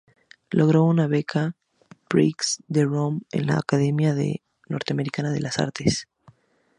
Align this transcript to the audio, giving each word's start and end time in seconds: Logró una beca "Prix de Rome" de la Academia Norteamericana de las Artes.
Logró 0.49 0.83
una 0.85 1.05
beca 1.05 1.55
"Prix 2.07 2.63
de 2.67 2.85
Rome" 2.85 3.19
de 3.31 3.41
la 3.45 3.57
Academia 3.59 4.15
Norteamericana 4.67 5.29
de 5.31 5.41
las 5.41 5.59
Artes. 5.59 6.07